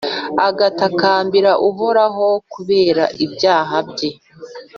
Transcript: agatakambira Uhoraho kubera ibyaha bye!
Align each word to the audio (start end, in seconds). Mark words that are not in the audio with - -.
agatakambira 0.47 1.51
Uhoraho 1.69 2.27
kubera 2.53 3.03
ibyaha 3.25 3.77
bye! 3.89 4.09